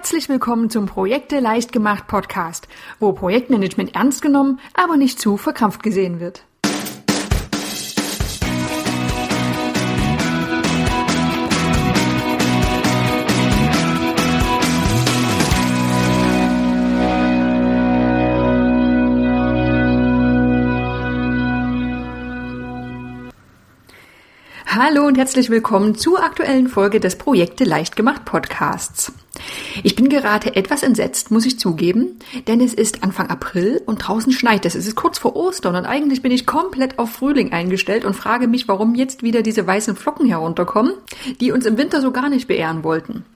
Herzlich 0.00 0.30
willkommen 0.30 0.70
zum 0.70 0.86
Projekte 0.86 1.40
leicht 1.40 1.72
gemacht 1.72 2.06
Podcast, 2.06 2.68
wo 3.00 3.12
Projektmanagement 3.12 3.94
ernst 3.94 4.22
genommen, 4.22 4.58
aber 4.72 4.96
nicht 4.96 5.20
zu 5.20 5.36
verkrampft 5.36 5.82
gesehen 5.82 6.20
wird. 6.20 6.46
Hallo 24.82 25.06
und 25.06 25.18
herzlich 25.18 25.50
willkommen 25.50 25.94
zur 25.94 26.24
aktuellen 26.24 26.66
Folge 26.66 27.00
des 27.00 27.16
Projekte 27.16 27.64
leicht 27.64 27.96
gemacht 27.96 28.24
Podcasts. 28.24 29.12
Ich 29.82 29.94
bin 29.94 30.08
gerade 30.08 30.56
etwas 30.56 30.82
entsetzt, 30.82 31.30
muss 31.30 31.44
ich 31.44 31.58
zugeben, 31.58 32.18
denn 32.48 32.62
es 32.62 32.72
ist 32.72 33.02
Anfang 33.02 33.28
April 33.28 33.82
und 33.84 33.98
draußen 33.98 34.32
schneit 34.32 34.64
es. 34.64 34.74
Es 34.74 34.86
ist 34.86 34.96
kurz 34.96 35.18
vor 35.18 35.36
Ostern 35.36 35.76
und 35.76 35.84
eigentlich 35.84 36.22
bin 36.22 36.32
ich 36.32 36.46
komplett 36.46 36.98
auf 36.98 37.10
Frühling 37.10 37.52
eingestellt 37.52 38.06
und 38.06 38.14
frage 38.14 38.48
mich, 38.48 38.68
warum 38.68 38.94
jetzt 38.94 39.22
wieder 39.22 39.42
diese 39.42 39.66
weißen 39.66 39.96
Flocken 39.96 40.26
herunterkommen, 40.26 40.94
die 41.42 41.52
uns 41.52 41.66
im 41.66 41.76
Winter 41.76 42.00
so 42.00 42.10
gar 42.10 42.30
nicht 42.30 42.48
beehren 42.48 42.82
wollten. 42.82 43.26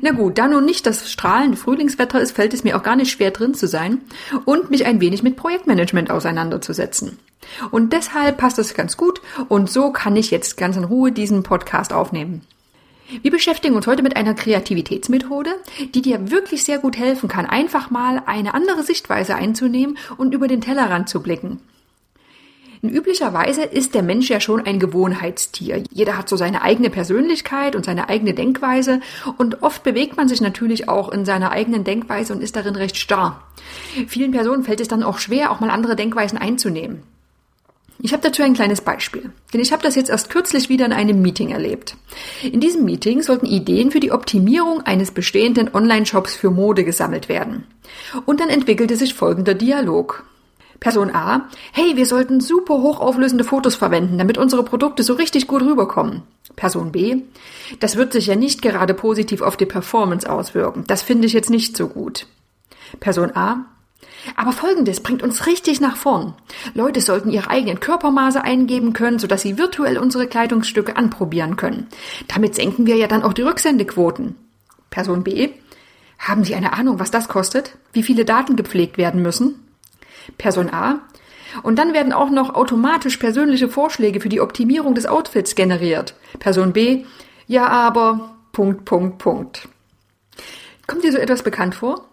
Na 0.00 0.12
gut, 0.12 0.38
da 0.38 0.48
nun 0.48 0.64
nicht 0.64 0.86
das 0.86 1.10
strahlende 1.10 1.56
Frühlingswetter 1.56 2.20
ist, 2.20 2.32
fällt 2.32 2.54
es 2.54 2.64
mir 2.64 2.76
auch 2.76 2.82
gar 2.82 2.96
nicht 2.96 3.10
schwer 3.10 3.30
drin 3.30 3.54
zu 3.54 3.66
sein 3.66 4.00
und 4.44 4.70
mich 4.70 4.86
ein 4.86 5.00
wenig 5.00 5.22
mit 5.22 5.36
Projektmanagement 5.36 6.10
auseinanderzusetzen. 6.10 7.18
Und 7.70 7.92
deshalb 7.92 8.38
passt 8.38 8.58
das 8.58 8.74
ganz 8.74 8.96
gut 8.96 9.20
und 9.48 9.68
so 9.68 9.90
kann 9.90 10.16
ich 10.16 10.30
jetzt 10.30 10.56
ganz 10.56 10.76
in 10.76 10.84
Ruhe 10.84 11.12
diesen 11.12 11.42
Podcast 11.42 11.92
aufnehmen. 11.92 12.42
Wir 13.20 13.30
beschäftigen 13.30 13.74
uns 13.74 13.86
heute 13.86 14.02
mit 14.02 14.16
einer 14.16 14.32
Kreativitätsmethode, 14.32 15.50
die 15.94 16.00
dir 16.00 16.30
wirklich 16.30 16.64
sehr 16.64 16.78
gut 16.78 16.96
helfen 16.96 17.28
kann, 17.28 17.44
einfach 17.44 17.90
mal 17.90 18.22
eine 18.24 18.54
andere 18.54 18.82
Sichtweise 18.82 19.34
einzunehmen 19.34 19.98
und 20.16 20.32
über 20.32 20.48
den 20.48 20.62
Tellerrand 20.62 21.08
zu 21.08 21.22
blicken. 21.22 21.60
Üblicherweise 22.82 23.62
ist 23.62 23.94
der 23.94 24.02
Mensch 24.02 24.28
ja 24.28 24.40
schon 24.40 24.66
ein 24.66 24.80
Gewohnheitstier. 24.80 25.84
Jeder 25.92 26.18
hat 26.18 26.28
so 26.28 26.36
seine 26.36 26.62
eigene 26.62 26.90
Persönlichkeit 26.90 27.76
und 27.76 27.84
seine 27.84 28.08
eigene 28.08 28.34
Denkweise 28.34 29.00
und 29.38 29.62
oft 29.62 29.84
bewegt 29.84 30.16
man 30.16 30.26
sich 30.26 30.40
natürlich 30.40 30.88
auch 30.88 31.08
in 31.10 31.24
seiner 31.24 31.52
eigenen 31.52 31.84
Denkweise 31.84 32.32
und 32.32 32.42
ist 32.42 32.56
darin 32.56 32.74
recht 32.74 32.96
starr. 32.96 33.40
Vielen 34.08 34.32
Personen 34.32 34.64
fällt 34.64 34.80
es 34.80 34.88
dann 34.88 35.04
auch 35.04 35.18
schwer, 35.18 35.52
auch 35.52 35.60
mal 35.60 35.70
andere 35.70 35.94
Denkweisen 35.94 36.38
einzunehmen. 36.38 37.04
Ich 38.00 38.12
habe 38.12 38.22
dazu 38.22 38.42
ein 38.42 38.54
kleines 38.54 38.80
Beispiel, 38.80 39.30
denn 39.52 39.60
ich 39.60 39.70
habe 39.70 39.84
das 39.84 39.94
jetzt 39.94 40.10
erst 40.10 40.28
kürzlich 40.28 40.68
wieder 40.68 40.84
in 40.84 40.92
einem 40.92 41.22
Meeting 41.22 41.50
erlebt. 41.50 41.96
In 42.42 42.58
diesem 42.58 42.84
Meeting 42.84 43.22
sollten 43.22 43.46
Ideen 43.46 43.92
für 43.92 44.00
die 44.00 44.10
Optimierung 44.10 44.80
eines 44.80 45.12
bestehenden 45.12 45.72
Online-Shops 45.72 46.34
für 46.34 46.50
Mode 46.50 46.82
gesammelt 46.82 47.28
werden. 47.28 47.64
Und 48.26 48.40
dann 48.40 48.48
entwickelte 48.48 48.96
sich 48.96 49.14
folgender 49.14 49.54
Dialog. 49.54 50.24
Person 50.82 51.14
A, 51.14 51.48
hey, 51.70 51.96
wir 51.96 52.06
sollten 52.06 52.40
super 52.40 52.74
hochauflösende 52.74 53.44
Fotos 53.44 53.76
verwenden, 53.76 54.18
damit 54.18 54.36
unsere 54.36 54.64
Produkte 54.64 55.04
so 55.04 55.14
richtig 55.14 55.46
gut 55.46 55.62
rüberkommen. 55.62 56.22
Person 56.56 56.90
B, 56.90 57.22
das 57.78 57.94
wird 57.94 58.12
sich 58.12 58.26
ja 58.26 58.34
nicht 58.34 58.62
gerade 58.62 58.92
positiv 58.92 59.42
auf 59.42 59.56
die 59.56 59.64
Performance 59.64 60.28
auswirken. 60.28 60.82
Das 60.88 61.00
finde 61.00 61.26
ich 61.26 61.34
jetzt 61.34 61.50
nicht 61.50 61.76
so 61.76 61.86
gut. 61.86 62.26
Person 62.98 63.30
A, 63.36 63.64
aber 64.34 64.50
folgendes 64.50 64.98
bringt 64.98 65.22
uns 65.22 65.46
richtig 65.46 65.80
nach 65.80 65.96
vorn. 65.96 66.34
Leute 66.74 67.00
sollten 67.00 67.30
ihre 67.30 67.48
eigenen 67.48 67.78
Körpermaße 67.78 68.42
eingeben 68.42 68.92
können, 68.92 69.20
sodass 69.20 69.42
sie 69.42 69.58
virtuell 69.58 69.98
unsere 69.98 70.26
Kleidungsstücke 70.26 70.96
anprobieren 70.96 71.54
können. 71.54 71.86
Damit 72.26 72.56
senken 72.56 72.86
wir 72.86 72.96
ja 72.96 73.06
dann 73.06 73.22
auch 73.22 73.34
die 73.34 73.42
Rücksendequoten. 73.42 74.34
Person 74.90 75.22
B, 75.22 75.50
haben 76.18 76.42
Sie 76.42 76.56
eine 76.56 76.72
Ahnung, 76.72 76.98
was 76.98 77.12
das 77.12 77.28
kostet? 77.28 77.76
Wie 77.92 78.02
viele 78.02 78.24
Daten 78.24 78.56
gepflegt 78.56 78.98
werden 78.98 79.22
müssen? 79.22 79.62
Person 80.38 80.72
A. 80.72 81.00
Und 81.62 81.78
dann 81.78 81.92
werden 81.92 82.12
auch 82.12 82.30
noch 82.30 82.54
automatisch 82.54 83.18
persönliche 83.18 83.68
Vorschläge 83.68 84.20
für 84.20 84.28
die 84.28 84.40
Optimierung 84.40 84.94
des 84.94 85.06
Outfits 85.06 85.54
generiert. 85.54 86.14
Person 86.38 86.72
B. 86.72 87.04
Ja, 87.46 87.68
aber. 87.68 88.36
Punkt, 88.52 88.84
Punkt, 88.84 89.18
Punkt. 89.18 89.68
Kommt 90.86 91.04
dir 91.04 91.12
so 91.12 91.18
etwas 91.18 91.42
bekannt 91.42 91.74
vor? 91.74 92.06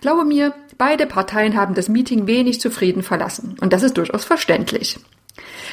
Glaube 0.00 0.24
mir, 0.24 0.54
beide 0.76 1.06
Parteien 1.06 1.56
haben 1.56 1.74
das 1.74 1.88
Meeting 1.88 2.26
wenig 2.26 2.60
zufrieden 2.60 3.02
verlassen. 3.02 3.56
Und 3.60 3.72
das 3.72 3.82
ist 3.82 3.96
durchaus 3.96 4.24
verständlich. 4.24 4.98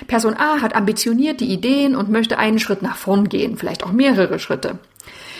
Person 0.07 0.35
A 0.35 0.61
hat 0.61 0.75
ambitioniert 0.75 1.39
die 1.39 1.51
Ideen 1.51 1.95
und 1.95 2.09
möchte 2.09 2.37
einen 2.37 2.59
Schritt 2.59 2.81
nach 2.81 2.95
vorn 2.95 3.27
gehen, 3.27 3.57
vielleicht 3.57 3.83
auch 3.83 3.91
mehrere 3.91 4.39
Schritte. 4.39 4.79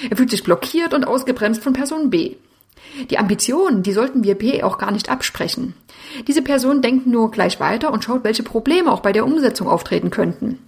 Er 0.09 0.17
fühlt 0.17 0.31
sich 0.31 0.43
blockiert 0.43 0.93
und 0.93 1.05
ausgebremst 1.05 1.63
von 1.63 1.73
Person 1.73 2.09
B. 2.09 2.35
Die 3.09 3.19
Ambitionen, 3.19 3.83
die 3.83 3.93
sollten 3.93 4.23
wir 4.23 4.35
P 4.35 4.63
auch 4.63 4.77
gar 4.77 4.91
nicht 4.91 5.09
absprechen. 5.09 5.73
Diese 6.27 6.41
Person 6.41 6.81
denkt 6.81 7.07
nur 7.07 7.31
gleich 7.31 7.59
weiter 7.59 7.91
und 7.91 8.03
schaut, 8.03 8.23
welche 8.23 8.43
Probleme 8.43 8.91
auch 8.91 9.01
bei 9.01 9.11
der 9.11 9.25
Umsetzung 9.25 9.67
auftreten 9.67 10.09
könnten. 10.09 10.59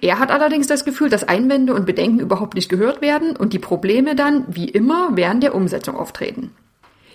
Er 0.00 0.18
hat 0.18 0.30
allerdings 0.30 0.66
das 0.66 0.84
Gefühl, 0.84 1.08
dass 1.08 1.24
Einwände 1.24 1.74
und 1.74 1.86
Bedenken 1.86 2.20
überhaupt 2.20 2.54
nicht 2.54 2.68
gehört 2.68 3.00
werden 3.00 3.36
und 3.36 3.52
die 3.52 3.58
Probleme 3.58 4.14
dann, 4.14 4.44
wie 4.48 4.68
immer, 4.68 5.10
während 5.14 5.42
der 5.42 5.54
Umsetzung 5.54 5.96
auftreten. 5.96 6.52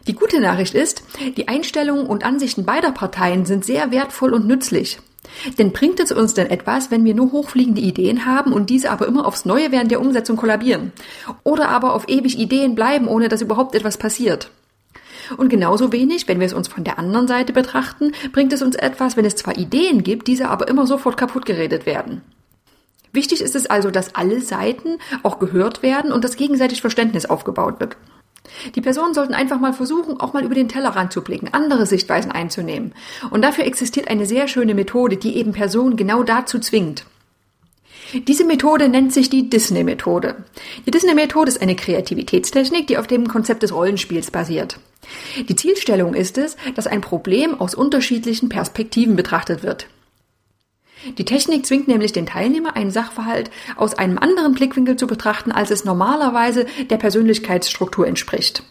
Die 0.07 0.15
gute 0.15 0.39
Nachricht 0.39 0.73
ist, 0.73 1.03
die 1.37 1.47
Einstellungen 1.47 2.07
und 2.07 2.25
Ansichten 2.25 2.65
beider 2.65 2.91
Parteien 2.91 3.45
sind 3.45 3.63
sehr 3.63 3.91
wertvoll 3.91 4.33
und 4.33 4.47
nützlich. 4.47 4.99
Denn 5.57 5.71
bringt 5.71 5.99
es 5.99 6.11
uns 6.11 6.33
denn 6.33 6.49
etwas, 6.49 6.91
wenn 6.91 7.03
wir 7.05 7.15
nur 7.15 7.31
hochfliegende 7.31 7.81
Ideen 7.81 8.25
haben 8.25 8.53
und 8.53 8.69
diese 8.69 8.91
aber 8.91 9.07
immer 9.07 9.25
aufs 9.25 9.45
Neue 9.45 9.71
während 9.71 9.91
der 9.91 10.01
Umsetzung 10.01 10.37
kollabieren? 10.37 10.91
Oder 11.43 11.69
aber 11.69 11.93
auf 11.93 12.07
ewig 12.09 12.37
Ideen 12.37 12.75
bleiben, 12.75 13.07
ohne 13.07 13.29
dass 13.29 13.41
überhaupt 13.41 13.75
etwas 13.75 13.97
passiert? 13.97 14.51
Und 15.37 15.49
genauso 15.49 15.91
wenig, 15.91 16.27
wenn 16.27 16.39
wir 16.39 16.47
es 16.47 16.53
uns 16.53 16.67
von 16.67 16.83
der 16.83 16.99
anderen 16.99 17.27
Seite 17.27 17.53
betrachten, 17.53 18.11
bringt 18.31 18.53
es 18.53 18.61
uns 18.61 18.75
etwas, 18.75 19.17
wenn 19.17 19.25
es 19.25 19.35
zwar 19.35 19.57
Ideen 19.57 20.03
gibt, 20.03 20.27
diese 20.27 20.49
aber 20.49 20.67
immer 20.67 20.85
sofort 20.87 21.17
kaputt 21.17 21.45
geredet 21.45 21.85
werden. 21.85 22.21
Wichtig 23.13 23.41
ist 23.41 23.55
es 23.55 23.65
also, 23.67 23.91
dass 23.91 24.15
alle 24.15 24.41
Seiten 24.41 24.97
auch 25.23 25.39
gehört 25.39 25.83
werden 25.83 26.11
und 26.11 26.23
das 26.23 26.37
gegenseitig 26.37 26.81
Verständnis 26.81 27.25
aufgebaut 27.25 27.79
wird. 27.79 27.97
Die 28.75 28.81
Personen 28.81 29.13
sollten 29.13 29.33
einfach 29.33 29.59
mal 29.59 29.73
versuchen, 29.73 30.19
auch 30.19 30.33
mal 30.33 30.43
über 30.43 30.55
den 30.55 30.69
Tellerrand 30.69 31.13
zu 31.13 31.21
blicken, 31.21 31.49
andere 31.51 31.85
Sichtweisen 31.85 32.31
einzunehmen. 32.31 32.93
Und 33.29 33.43
dafür 33.43 33.65
existiert 33.65 34.07
eine 34.07 34.25
sehr 34.25 34.47
schöne 34.47 34.73
Methode, 34.73 35.17
die 35.17 35.37
eben 35.37 35.53
Personen 35.53 35.95
genau 35.95 36.23
dazu 36.23 36.59
zwingt. 36.59 37.05
Diese 38.27 38.43
Methode 38.45 38.89
nennt 38.89 39.13
sich 39.13 39.29
die 39.29 39.49
Disney-Methode. 39.49 40.35
Die 40.85 40.91
Disney-Methode 40.91 41.49
ist 41.49 41.61
eine 41.61 41.75
Kreativitätstechnik, 41.75 42.87
die 42.87 42.97
auf 42.97 43.07
dem 43.07 43.27
Konzept 43.27 43.63
des 43.63 43.73
Rollenspiels 43.73 44.31
basiert. 44.31 44.79
Die 45.47 45.55
Zielstellung 45.55 46.13
ist 46.13 46.37
es, 46.37 46.57
dass 46.75 46.87
ein 46.87 47.01
Problem 47.01 47.59
aus 47.59 47.73
unterschiedlichen 47.73 48.49
Perspektiven 48.49 49.15
betrachtet 49.15 49.63
wird. 49.63 49.87
Die 51.17 51.25
Technik 51.25 51.65
zwingt 51.65 51.87
nämlich 51.87 52.11
den 52.11 52.25
Teilnehmer, 52.25 52.75
einen 52.75 52.91
Sachverhalt 52.91 53.49
aus 53.75 53.95
einem 53.95 54.17
anderen 54.17 54.53
Blickwinkel 54.53 54.95
zu 54.97 55.07
betrachten, 55.07 55.51
als 55.51 55.71
es 55.71 55.85
normalerweise 55.85 56.65
der 56.89 56.97
Persönlichkeitsstruktur 56.97 58.07
entspricht. 58.07 58.63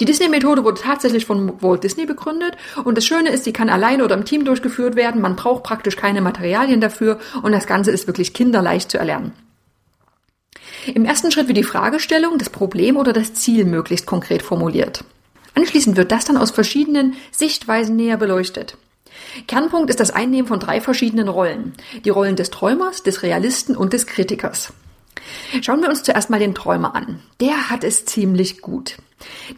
Die 0.00 0.04
Disney-Methode 0.04 0.64
wurde 0.64 0.80
tatsächlich 0.80 1.26
von 1.26 1.60
Walt 1.62 1.84
Disney 1.84 2.06
begründet 2.06 2.56
und 2.84 2.96
das 2.96 3.06
Schöne 3.06 3.30
ist, 3.30 3.44
sie 3.44 3.52
kann 3.52 3.68
alleine 3.68 4.04
oder 4.04 4.14
im 4.14 4.24
Team 4.24 4.44
durchgeführt 4.44 4.96
werden. 4.96 5.20
Man 5.20 5.36
braucht 5.36 5.64
praktisch 5.64 5.96
keine 5.96 6.20
Materialien 6.20 6.80
dafür 6.80 7.18
und 7.42 7.52
das 7.52 7.66
Ganze 7.66 7.90
ist 7.90 8.06
wirklich 8.06 8.32
kinderleicht 8.32 8.90
zu 8.90 8.98
erlernen. 8.98 9.32
Im 10.94 11.04
ersten 11.04 11.32
Schritt 11.32 11.48
wird 11.48 11.58
die 11.58 11.64
Fragestellung, 11.64 12.38
das 12.38 12.50
Problem 12.50 12.96
oder 12.96 13.12
das 13.12 13.34
Ziel 13.34 13.64
möglichst 13.64 14.06
konkret 14.06 14.42
formuliert. 14.42 15.04
Anschließend 15.54 15.96
wird 15.96 16.12
das 16.12 16.26
dann 16.26 16.36
aus 16.36 16.50
verschiedenen 16.50 17.14
Sichtweisen 17.32 17.96
näher 17.96 18.16
beleuchtet. 18.16 18.76
Kernpunkt 19.46 19.90
ist 19.90 20.00
das 20.00 20.10
Einnehmen 20.10 20.48
von 20.48 20.60
drei 20.60 20.80
verschiedenen 20.80 21.28
Rollen. 21.28 21.74
Die 22.04 22.10
Rollen 22.10 22.36
des 22.36 22.50
Träumers, 22.50 23.02
des 23.02 23.22
Realisten 23.22 23.76
und 23.76 23.92
des 23.92 24.06
Kritikers. 24.06 24.72
Schauen 25.62 25.82
wir 25.82 25.88
uns 25.88 26.02
zuerst 26.02 26.30
mal 26.30 26.38
den 26.38 26.54
Träumer 26.54 26.94
an. 26.94 27.20
Der 27.40 27.70
hat 27.70 27.84
es 27.84 28.04
ziemlich 28.04 28.60
gut. 28.62 28.96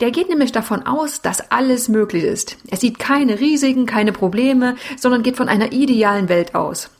Der 0.00 0.10
geht 0.10 0.28
nämlich 0.28 0.52
davon 0.52 0.86
aus, 0.86 1.20
dass 1.20 1.50
alles 1.50 1.88
möglich 1.88 2.24
ist. 2.24 2.56
Er 2.68 2.76
sieht 2.76 2.98
keine 2.98 3.40
Risiken, 3.40 3.86
keine 3.86 4.12
Probleme, 4.12 4.76
sondern 4.96 5.22
geht 5.22 5.36
von 5.36 5.48
einer 5.48 5.72
idealen 5.72 6.28
Welt 6.28 6.54
aus. 6.54 6.90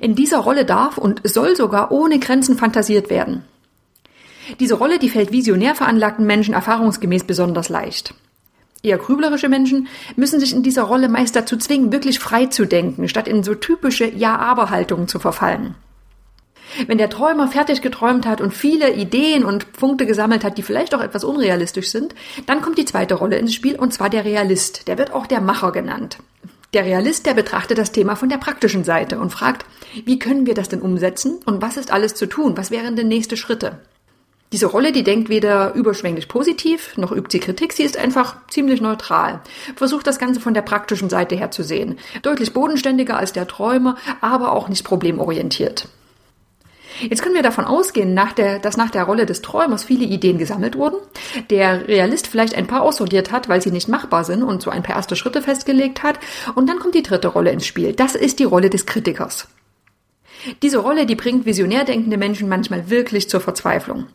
In 0.00 0.14
dieser 0.14 0.38
Rolle 0.38 0.64
darf 0.64 0.96
und 0.96 1.20
soll 1.24 1.56
sogar 1.56 1.90
ohne 1.90 2.18
Grenzen 2.18 2.56
fantasiert 2.56 3.10
werden. 3.10 3.44
Diese 4.58 4.74
Rolle, 4.74 4.98
die 4.98 5.10
fällt 5.10 5.32
visionär 5.32 5.74
veranlagten 5.74 6.26
Menschen 6.26 6.54
erfahrungsgemäß 6.54 7.24
besonders 7.24 7.68
leicht. 7.68 8.14
Eher 8.82 8.98
grüblerische 8.98 9.48
Menschen 9.48 9.86
müssen 10.16 10.40
sich 10.40 10.52
in 10.52 10.64
dieser 10.64 10.82
Rolle 10.82 11.08
meist 11.08 11.36
dazu 11.36 11.56
zwingen, 11.56 11.92
wirklich 11.92 12.18
frei 12.18 12.46
zu 12.46 12.66
denken, 12.66 13.08
statt 13.08 13.28
in 13.28 13.44
so 13.44 13.54
typische 13.54 14.06
Ja-Aber-Haltungen 14.06 15.06
zu 15.06 15.20
verfallen. 15.20 15.76
Wenn 16.86 16.98
der 16.98 17.10
Träumer 17.10 17.48
fertig 17.48 17.82
geträumt 17.82 18.26
hat 18.26 18.40
und 18.40 18.52
viele 18.52 18.92
Ideen 18.92 19.44
und 19.44 19.72
Punkte 19.72 20.06
gesammelt 20.06 20.42
hat, 20.42 20.58
die 20.58 20.62
vielleicht 20.62 20.94
auch 20.94 21.00
etwas 21.00 21.22
unrealistisch 21.22 21.90
sind, 21.90 22.14
dann 22.46 22.62
kommt 22.62 22.78
die 22.78 22.84
zweite 22.84 23.14
Rolle 23.14 23.36
ins 23.36 23.54
Spiel, 23.54 23.76
und 23.78 23.92
zwar 23.92 24.10
der 24.10 24.24
Realist. 24.24 24.88
Der 24.88 24.98
wird 24.98 25.12
auch 25.12 25.26
der 25.26 25.40
Macher 25.40 25.70
genannt. 25.70 26.18
Der 26.74 26.84
Realist, 26.84 27.26
der 27.26 27.34
betrachtet 27.34 27.78
das 27.78 27.92
Thema 27.92 28.16
von 28.16 28.30
der 28.30 28.38
praktischen 28.38 28.82
Seite 28.82 29.18
und 29.18 29.30
fragt, 29.30 29.66
wie 30.06 30.18
können 30.18 30.46
wir 30.46 30.54
das 30.54 30.70
denn 30.70 30.80
umsetzen 30.80 31.38
und 31.44 31.60
was 31.60 31.76
ist 31.76 31.92
alles 31.92 32.14
zu 32.14 32.26
tun? 32.26 32.56
Was 32.56 32.70
wären 32.70 32.96
denn 32.96 33.08
nächste 33.08 33.36
Schritte? 33.36 33.78
Diese 34.52 34.66
Rolle, 34.66 34.92
die 34.92 35.02
denkt 35.02 35.30
weder 35.30 35.72
überschwänglich 35.72 36.28
positiv, 36.28 36.96
noch 36.98 37.10
übt 37.10 37.28
sie 37.30 37.40
Kritik, 37.40 37.72
sie 37.72 37.84
ist 37.84 37.96
einfach 37.96 38.36
ziemlich 38.48 38.82
neutral. 38.82 39.40
Versucht 39.76 40.06
das 40.06 40.18
Ganze 40.18 40.40
von 40.40 40.52
der 40.52 40.60
praktischen 40.60 41.08
Seite 41.08 41.34
her 41.34 41.50
zu 41.50 41.62
sehen. 41.62 41.98
Deutlich 42.20 42.52
bodenständiger 42.52 43.16
als 43.16 43.32
der 43.32 43.46
Träumer, 43.46 43.96
aber 44.20 44.52
auch 44.52 44.68
nicht 44.68 44.84
problemorientiert. 44.84 45.88
Jetzt 47.00 47.22
können 47.22 47.34
wir 47.34 47.42
davon 47.42 47.64
ausgehen, 47.64 48.12
nach 48.12 48.32
der, 48.32 48.58
dass 48.58 48.76
nach 48.76 48.90
der 48.90 49.04
Rolle 49.04 49.24
des 49.24 49.40
Träumers 49.40 49.84
viele 49.84 50.04
Ideen 50.04 50.36
gesammelt 50.36 50.76
wurden, 50.76 50.98
der 51.48 51.88
Realist 51.88 52.26
vielleicht 52.26 52.54
ein 52.54 52.66
paar 52.66 52.82
aussortiert 52.82 53.32
hat, 53.32 53.48
weil 53.48 53.62
sie 53.62 53.70
nicht 53.70 53.88
machbar 53.88 54.24
sind 54.24 54.42
und 54.42 54.60
so 54.60 54.70
ein 54.70 54.82
paar 54.82 54.96
erste 54.96 55.16
Schritte 55.16 55.40
festgelegt 55.40 56.02
hat, 56.02 56.18
und 56.54 56.68
dann 56.68 56.78
kommt 56.78 56.94
die 56.94 57.02
dritte 57.02 57.28
Rolle 57.28 57.50
ins 57.50 57.66
Spiel. 57.66 57.94
Das 57.94 58.14
ist 58.14 58.38
die 58.38 58.44
Rolle 58.44 58.68
des 58.68 58.84
Kritikers. 58.84 59.48
Diese 60.62 60.78
Rolle, 60.78 61.06
die 61.06 61.14
bringt 61.14 61.46
visionär 61.46 61.84
denkende 61.84 62.16
Menschen 62.16 62.48
manchmal 62.48 62.90
wirklich 62.90 63.28
zur 63.28 63.40
Verzweiflung. 63.40 64.06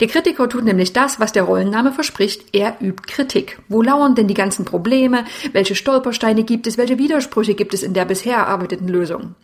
Der 0.00 0.08
Kritiker 0.08 0.48
tut 0.48 0.64
nämlich 0.64 0.92
das, 0.92 1.20
was 1.20 1.32
der 1.32 1.44
Rollenname 1.44 1.92
verspricht. 1.92 2.44
Er 2.52 2.76
übt 2.80 3.02
Kritik. 3.06 3.58
Wo 3.68 3.82
lauern 3.82 4.14
denn 4.14 4.28
die 4.28 4.34
ganzen 4.34 4.64
Probleme? 4.64 5.24
Welche 5.52 5.74
Stolpersteine 5.74 6.44
gibt 6.44 6.66
es? 6.66 6.78
Welche 6.78 6.98
Widersprüche 6.98 7.54
gibt 7.54 7.74
es 7.74 7.82
in 7.82 7.94
der 7.94 8.04
bisher 8.04 8.36
erarbeiteten 8.36 8.88
Lösung? 8.88 9.34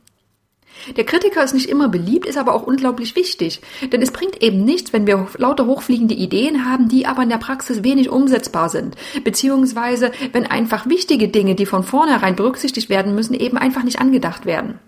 Der 0.97 1.05
Kritiker 1.05 1.45
ist 1.45 1.55
nicht 1.55 1.69
immer 1.69 1.89
beliebt, 1.89 2.27
ist 2.27 2.39
aber 2.39 2.55
auch 2.55 2.67
unglaublich 2.67 3.15
wichtig. 3.15 3.61
Denn 3.93 4.03
es 4.03 4.11
bringt 4.11 4.43
eben 4.43 4.65
nichts, 4.65 4.93
wenn 4.93 5.07
wir 5.07 5.29
lauter 5.39 5.67
hochfliegende 5.67 6.15
Ideen 6.15 6.65
haben, 6.65 6.89
die 6.89 7.07
aber 7.07 7.23
in 7.23 7.29
der 7.29 7.39
Praxis 7.39 7.85
wenig 7.85 8.11
umsetzbar 8.11 8.69
sind. 8.69 8.97
Beziehungsweise, 9.23 10.11
wenn 10.33 10.47
einfach 10.47 10.89
wichtige 10.89 11.29
Dinge, 11.29 11.55
die 11.55 11.67
von 11.67 11.85
vornherein 11.85 12.35
berücksichtigt 12.35 12.89
werden 12.89 13.15
müssen, 13.15 13.35
eben 13.35 13.59
einfach 13.59 13.85
nicht 13.85 14.01
angedacht 14.01 14.45
werden. 14.45 14.81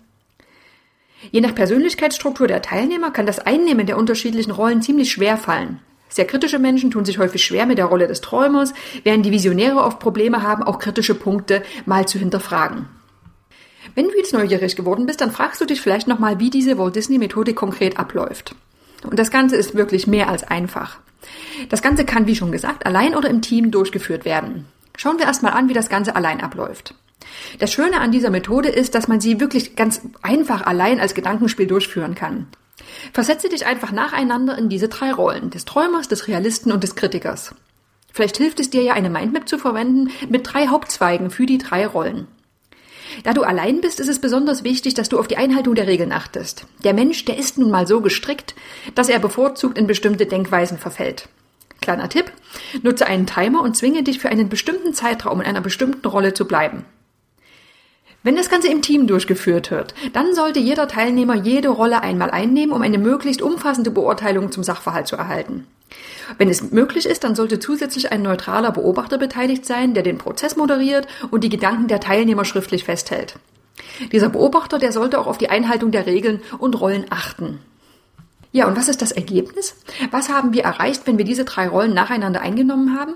Je 1.35 1.41
nach 1.41 1.53
Persönlichkeitsstruktur 1.53 2.47
der 2.47 2.61
Teilnehmer 2.61 3.11
kann 3.11 3.25
das 3.25 3.39
Einnehmen 3.39 3.85
der 3.85 3.97
unterschiedlichen 3.97 4.51
Rollen 4.51 4.81
ziemlich 4.81 5.11
schwer 5.11 5.35
fallen. 5.35 5.81
Sehr 6.07 6.23
kritische 6.23 6.59
Menschen 6.59 6.91
tun 6.91 7.03
sich 7.03 7.17
häufig 7.17 7.43
schwer 7.43 7.65
mit 7.65 7.77
der 7.77 7.87
Rolle 7.87 8.07
des 8.07 8.21
Träumers, 8.21 8.73
während 9.03 9.25
die 9.25 9.33
Visionäre 9.33 9.83
oft 9.83 9.99
Probleme 9.99 10.43
haben, 10.43 10.63
auch 10.63 10.79
kritische 10.79 11.13
Punkte 11.13 11.61
mal 11.85 12.07
zu 12.07 12.19
hinterfragen. 12.19 12.85
Wenn 13.95 14.07
du 14.07 14.15
jetzt 14.15 14.31
neugierig 14.31 14.77
geworden 14.77 15.07
bist, 15.07 15.19
dann 15.19 15.29
fragst 15.29 15.59
du 15.59 15.65
dich 15.65 15.81
vielleicht 15.81 16.07
nochmal, 16.07 16.39
wie 16.39 16.49
diese 16.49 16.77
Walt 16.77 16.95
Disney 16.95 17.17
Methode 17.17 17.53
konkret 17.53 17.99
abläuft. 17.99 18.55
Und 19.03 19.19
das 19.19 19.29
Ganze 19.29 19.57
ist 19.57 19.75
wirklich 19.75 20.07
mehr 20.07 20.29
als 20.29 20.43
einfach. 20.45 20.99
Das 21.67 21.81
Ganze 21.81 22.05
kann, 22.05 22.27
wie 22.27 22.37
schon 22.37 22.53
gesagt, 22.53 22.85
allein 22.85 23.13
oder 23.13 23.29
im 23.29 23.41
Team 23.41 23.71
durchgeführt 23.71 24.23
werden. 24.23 24.67
Schauen 24.95 25.19
wir 25.19 25.25
erstmal 25.25 25.51
an, 25.51 25.67
wie 25.67 25.73
das 25.73 25.89
Ganze 25.89 26.15
allein 26.15 26.39
abläuft. 26.39 26.95
Das 27.59 27.71
Schöne 27.71 28.01
an 28.01 28.11
dieser 28.11 28.29
Methode 28.29 28.69
ist, 28.69 28.95
dass 28.95 29.07
man 29.07 29.19
sie 29.19 29.39
wirklich 29.39 29.75
ganz 29.75 30.01
einfach 30.21 30.65
allein 30.65 30.99
als 30.99 31.13
Gedankenspiel 31.13 31.67
durchführen 31.67 32.15
kann. 32.15 32.47
Versetze 33.13 33.49
dich 33.49 33.65
einfach 33.65 33.91
nacheinander 33.91 34.57
in 34.57 34.69
diese 34.69 34.89
drei 34.89 35.11
Rollen, 35.11 35.49
des 35.49 35.65
Träumers, 35.65 36.07
des 36.07 36.27
Realisten 36.27 36.71
und 36.71 36.83
des 36.83 36.95
Kritikers. 36.95 37.55
Vielleicht 38.11 38.37
hilft 38.37 38.59
es 38.59 38.69
dir 38.69 38.81
ja, 38.81 38.93
eine 38.93 39.09
Mindmap 39.09 39.47
zu 39.47 39.57
verwenden 39.57 40.09
mit 40.29 40.51
drei 40.51 40.67
Hauptzweigen 40.67 41.31
für 41.31 41.45
die 41.45 41.57
drei 41.57 41.85
Rollen. 41.85 42.27
Da 43.23 43.33
du 43.33 43.43
allein 43.43 43.81
bist, 43.81 43.99
ist 43.99 44.09
es 44.09 44.19
besonders 44.19 44.63
wichtig, 44.63 44.93
dass 44.93 45.09
du 45.09 45.19
auf 45.19 45.27
die 45.27 45.37
Einhaltung 45.37 45.75
der 45.75 45.87
Regeln 45.87 46.11
achtest. 46.11 46.65
Der 46.83 46.93
Mensch, 46.93 47.25
der 47.25 47.37
ist 47.37 47.57
nun 47.57 47.71
mal 47.71 47.87
so 47.87 48.01
gestrickt, 48.01 48.55
dass 48.95 49.09
er 49.09 49.19
bevorzugt 49.19 49.77
in 49.77 49.87
bestimmte 49.87 50.25
Denkweisen 50.25 50.77
verfällt. 50.77 51.29
Kleiner 51.81 52.09
Tipp, 52.09 52.31
nutze 52.81 53.05
einen 53.05 53.27
Timer 53.27 53.61
und 53.61 53.75
zwinge 53.75 54.03
dich 54.03 54.19
für 54.19 54.29
einen 54.29 54.49
bestimmten 54.49 54.93
Zeitraum 54.93 55.41
in 55.41 55.47
einer 55.47 55.61
bestimmten 55.61 56.07
Rolle 56.07 56.33
zu 56.33 56.45
bleiben. 56.45 56.85
Wenn 58.25 58.35
das 58.35 58.49
Ganze 58.49 58.69
im 58.69 58.81
Team 58.81 59.05
durchgeführt 59.05 59.69
wird, 59.69 59.93
dann 60.13 60.33
sollte 60.33 60.59
jeder 60.59 60.87
Teilnehmer 60.87 61.35
jede 61.35 61.69
Rolle 61.69 62.01
einmal 62.01 62.31
einnehmen, 62.31 62.73
um 62.73 62.81
eine 62.81 62.97
möglichst 62.97 63.43
umfassende 63.43 63.91
Beurteilung 63.91 64.51
zum 64.51 64.63
Sachverhalt 64.63 65.05
zu 65.05 65.15
erhalten. 65.15 65.67
Wenn 66.39 66.49
es 66.49 66.71
möglich 66.71 67.05
ist, 67.05 67.23
dann 67.23 67.35
sollte 67.35 67.59
zusätzlich 67.59 68.11
ein 68.11 68.23
neutraler 68.23 68.71
Beobachter 68.71 69.19
beteiligt 69.19 69.67
sein, 69.67 69.93
der 69.93 70.01
den 70.01 70.17
Prozess 70.17 70.55
moderiert 70.55 71.07
und 71.29 71.43
die 71.43 71.49
Gedanken 71.49 71.87
der 71.87 71.99
Teilnehmer 71.99 72.45
schriftlich 72.45 72.83
festhält. 72.83 73.35
Dieser 74.11 74.29
Beobachter, 74.29 74.79
der 74.79 74.91
sollte 74.91 75.19
auch 75.19 75.27
auf 75.27 75.37
die 75.37 75.51
Einhaltung 75.51 75.91
der 75.91 76.07
Regeln 76.07 76.41
und 76.57 76.81
Rollen 76.81 77.05
achten. 77.11 77.59
Ja, 78.51 78.65
und 78.65 78.75
was 78.75 78.89
ist 78.89 79.03
das 79.03 79.11
Ergebnis? 79.11 79.75
Was 80.09 80.29
haben 80.29 80.51
wir 80.51 80.63
erreicht, 80.63 81.03
wenn 81.05 81.19
wir 81.19 81.25
diese 81.25 81.45
drei 81.45 81.67
Rollen 81.67 81.93
nacheinander 81.93 82.41
eingenommen 82.41 82.97
haben? 82.99 83.13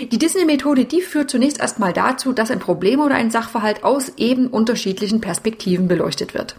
Die 0.00 0.18
Disney-Methode, 0.18 0.86
die 0.86 1.02
führt 1.02 1.30
zunächst 1.30 1.60
erstmal 1.60 1.92
dazu, 1.92 2.32
dass 2.32 2.50
ein 2.50 2.58
Problem 2.58 3.00
oder 3.00 3.16
ein 3.16 3.30
Sachverhalt 3.30 3.84
aus 3.84 4.12
eben 4.16 4.46
unterschiedlichen 4.46 5.20
Perspektiven 5.20 5.88
beleuchtet 5.88 6.32
wird. 6.32 6.56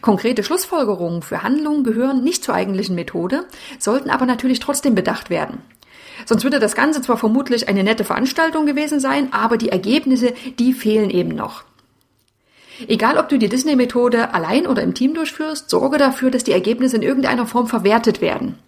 Konkrete 0.00 0.42
Schlussfolgerungen 0.42 1.22
für 1.22 1.44
Handlungen 1.44 1.84
gehören 1.84 2.24
nicht 2.24 2.42
zur 2.42 2.54
eigentlichen 2.54 2.96
Methode, 2.96 3.44
sollten 3.78 4.10
aber 4.10 4.26
natürlich 4.26 4.58
trotzdem 4.58 4.96
bedacht 4.96 5.30
werden. 5.30 5.62
Sonst 6.26 6.42
würde 6.42 6.58
das 6.58 6.74
Ganze 6.74 7.00
zwar 7.00 7.16
vermutlich 7.16 7.68
eine 7.68 7.84
nette 7.84 8.04
Veranstaltung 8.04 8.66
gewesen 8.66 8.98
sein, 8.98 9.32
aber 9.32 9.56
die 9.56 9.68
Ergebnisse, 9.68 10.32
die 10.58 10.72
fehlen 10.72 11.10
eben 11.10 11.34
noch. 11.34 11.64
Egal, 12.88 13.18
ob 13.18 13.28
du 13.28 13.38
die 13.38 13.48
Disney-Methode 13.48 14.34
allein 14.34 14.66
oder 14.66 14.82
im 14.82 14.94
Team 14.94 15.14
durchführst, 15.14 15.70
sorge 15.70 15.96
dafür, 15.96 16.32
dass 16.32 16.42
die 16.42 16.52
Ergebnisse 16.52 16.96
in 16.96 17.02
irgendeiner 17.02 17.46
Form 17.46 17.68
verwertet 17.68 18.20
werden. 18.20 18.58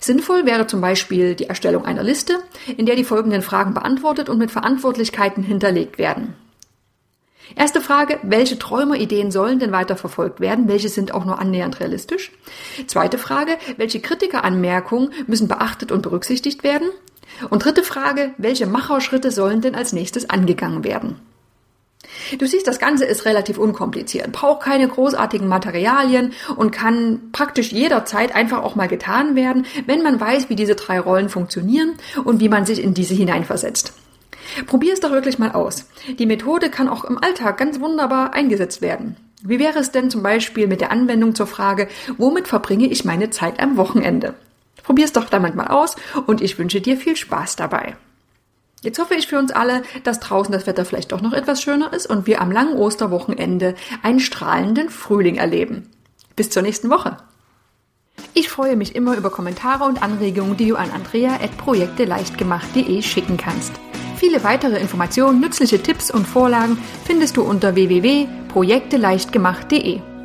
Sinnvoll 0.00 0.46
wäre 0.46 0.66
zum 0.66 0.80
Beispiel 0.80 1.34
die 1.34 1.46
Erstellung 1.46 1.84
einer 1.84 2.02
Liste, 2.02 2.38
in 2.76 2.86
der 2.86 2.96
die 2.96 3.04
folgenden 3.04 3.42
Fragen 3.42 3.74
beantwortet 3.74 4.28
und 4.28 4.38
mit 4.38 4.50
Verantwortlichkeiten 4.50 5.42
hinterlegt 5.42 5.98
werden. 5.98 6.34
Erste 7.54 7.80
Frage, 7.80 8.18
welche 8.22 8.58
Träumerideen 8.58 9.30
sollen 9.30 9.60
denn 9.60 9.70
weiter 9.70 9.96
verfolgt 9.96 10.40
werden? 10.40 10.66
Welche 10.66 10.88
sind 10.88 11.14
auch 11.14 11.24
nur 11.24 11.38
annähernd 11.38 11.78
realistisch? 11.78 12.32
Zweite 12.86 13.18
Frage, 13.18 13.56
welche 13.76 14.00
Kritikeranmerkungen 14.00 15.12
müssen 15.26 15.46
beachtet 15.46 15.92
und 15.92 16.02
berücksichtigt 16.02 16.64
werden? 16.64 16.88
Und 17.50 17.64
dritte 17.64 17.84
Frage, 17.84 18.32
welche 18.38 18.66
Macherschritte 18.66 19.30
sollen 19.30 19.60
denn 19.60 19.74
als 19.74 19.92
nächstes 19.92 20.28
angegangen 20.28 20.82
werden? 20.82 21.20
Du 22.38 22.46
siehst, 22.46 22.66
das 22.66 22.78
Ganze 22.78 23.04
ist 23.04 23.24
relativ 23.24 23.58
unkompliziert, 23.58 24.32
braucht 24.32 24.62
keine 24.62 24.88
großartigen 24.88 25.48
Materialien 25.48 26.32
und 26.56 26.70
kann 26.70 27.30
praktisch 27.32 27.72
jederzeit 27.72 28.34
einfach 28.34 28.62
auch 28.62 28.74
mal 28.74 28.88
getan 28.88 29.36
werden, 29.36 29.66
wenn 29.86 30.02
man 30.02 30.20
weiß, 30.20 30.48
wie 30.48 30.56
diese 30.56 30.74
drei 30.74 30.98
Rollen 30.98 31.28
funktionieren 31.28 31.94
und 32.24 32.40
wie 32.40 32.48
man 32.48 32.66
sich 32.66 32.82
in 32.82 32.94
diese 32.94 33.14
hineinversetzt. 33.14 33.92
Probier 34.66 34.92
es 34.92 35.00
doch 35.00 35.10
wirklich 35.10 35.38
mal 35.38 35.52
aus. 35.52 35.88
Die 36.18 36.26
Methode 36.26 36.70
kann 36.70 36.88
auch 36.88 37.04
im 37.04 37.18
Alltag 37.22 37.58
ganz 37.58 37.80
wunderbar 37.80 38.32
eingesetzt 38.34 38.80
werden. 38.80 39.16
Wie 39.42 39.58
wäre 39.58 39.78
es 39.78 39.90
denn 39.90 40.10
zum 40.10 40.22
Beispiel 40.22 40.66
mit 40.66 40.80
der 40.80 40.90
Anwendung 40.90 41.34
zur 41.34 41.46
Frage, 41.46 41.88
womit 42.16 42.48
verbringe 42.48 42.86
ich 42.86 43.04
meine 43.04 43.30
Zeit 43.30 43.60
am 43.60 43.76
Wochenende? 43.76 44.34
Probier 44.82 45.04
es 45.04 45.12
doch 45.12 45.28
damit 45.28 45.54
mal 45.54 45.68
aus 45.68 45.96
und 46.26 46.40
ich 46.40 46.58
wünsche 46.58 46.80
dir 46.80 46.96
viel 46.96 47.16
Spaß 47.16 47.56
dabei. 47.56 47.96
Jetzt 48.86 48.98
hoffe 49.00 49.16
ich 49.16 49.26
für 49.26 49.40
uns 49.40 49.50
alle, 49.50 49.82
dass 50.04 50.20
draußen 50.20 50.52
das 50.52 50.68
Wetter 50.68 50.84
vielleicht 50.84 51.10
doch 51.10 51.20
noch 51.20 51.32
etwas 51.32 51.60
schöner 51.60 51.92
ist 51.92 52.06
und 52.06 52.28
wir 52.28 52.40
am 52.40 52.52
langen 52.52 52.76
Osterwochenende 52.76 53.74
einen 54.04 54.20
strahlenden 54.20 54.90
Frühling 54.90 55.34
erleben. 55.34 55.90
Bis 56.36 56.50
zur 56.50 56.62
nächsten 56.62 56.88
Woche. 56.88 57.16
Ich 58.32 58.48
freue 58.48 58.76
mich 58.76 58.94
immer 58.94 59.16
über 59.16 59.30
Kommentare 59.30 59.82
und 59.82 60.04
Anregungen, 60.04 60.56
die 60.56 60.68
du 60.68 60.76
an 60.76 60.92
andrea.projekteleichtgemacht.de 60.92 63.02
schicken 63.02 63.36
kannst. 63.36 63.72
Viele 64.18 64.44
weitere 64.44 64.78
Informationen, 64.78 65.40
nützliche 65.40 65.82
Tipps 65.82 66.12
und 66.12 66.24
Vorlagen 66.24 66.78
findest 67.04 67.36
du 67.36 67.42
unter 67.42 67.74
www.projekteleichtgemacht.de. 67.74 70.15